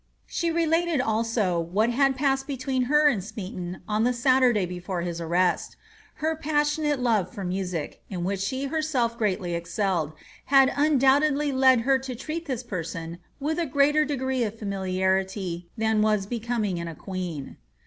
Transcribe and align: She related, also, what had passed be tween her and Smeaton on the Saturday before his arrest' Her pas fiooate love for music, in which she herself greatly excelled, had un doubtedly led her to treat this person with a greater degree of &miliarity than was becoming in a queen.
She 0.25 0.49
related, 0.49 0.99
also, 0.99 1.59
what 1.59 1.91
had 1.91 2.15
passed 2.15 2.47
be 2.47 2.57
tween 2.57 2.85
her 2.85 3.07
and 3.07 3.23
Smeaton 3.23 3.81
on 3.87 4.03
the 4.03 4.13
Saturday 4.13 4.65
before 4.65 5.01
his 5.01 5.21
arrest' 5.21 5.77
Her 6.15 6.35
pas 6.35 6.75
fiooate 6.75 6.97
love 6.97 7.31
for 7.31 7.43
music, 7.43 8.01
in 8.09 8.23
which 8.23 8.39
she 8.39 8.63
herself 8.65 9.15
greatly 9.15 9.53
excelled, 9.53 10.13
had 10.45 10.69
un 10.75 10.97
doubtedly 10.99 11.51
led 11.53 11.81
her 11.81 11.99
to 11.99 12.15
treat 12.15 12.47
this 12.47 12.63
person 12.63 13.19
with 13.39 13.59
a 13.59 13.67
greater 13.67 14.03
degree 14.03 14.43
of 14.43 14.59
&miliarity 14.59 15.67
than 15.77 16.01
was 16.01 16.25
becoming 16.25 16.79
in 16.79 16.87
a 16.87 16.95
queen. 16.95 17.57